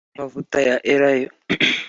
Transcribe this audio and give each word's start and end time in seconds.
rw 0.09 0.15
amavuta 0.17 0.57
ya 0.67 0.75
elayo 0.91 1.29